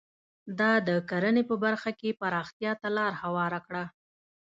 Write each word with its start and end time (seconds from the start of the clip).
دا 0.59 0.71
د 0.87 0.89
کرنې 1.09 1.43
په 1.49 1.55
برخه 1.63 1.91
کې 1.99 2.17
پراختیا 2.21 2.71
ته 2.81 2.87
لار 2.97 3.13
هواره 3.21 3.59
کړه. 3.67 3.85